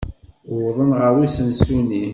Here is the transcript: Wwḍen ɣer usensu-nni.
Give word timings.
Wwḍen 0.53 0.91
ɣer 0.99 1.13
usensu-nni. 1.23 2.05